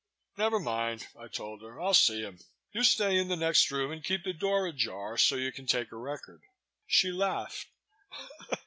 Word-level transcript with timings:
"Never 0.35 0.59
mind," 0.59 1.05
I 1.15 1.27
told 1.27 1.61
her. 1.61 1.79
"I'll 1.79 1.93
see 1.93 2.21
him. 2.23 2.39
You 2.71 2.81
stay 2.83 3.17
in 3.19 3.27
the 3.27 3.35
next 3.35 3.69
room 3.69 3.91
and 3.91 4.03
keep 4.03 4.23
the 4.23 4.33
door 4.33 4.65
ajar 4.65 5.15
so 5.15 5.35
you 5.35 5.51
can 5.51 5.67
take 5.67 5.91
a 5.91 5.95
record." 5.95 6.41
She 6.87 7.11
laughed. 7.11 7.67